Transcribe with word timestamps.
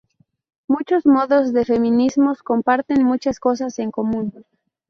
Estos 0.79 1.05
modos 1.05 1.53
de 1.53 1.63
feminismos 1.63 2.41
comparten 2.41 3.03
muchas 3.03 3.39
cosas 3.39 3.77
en 3.77 3.91
común. 3.91 4.33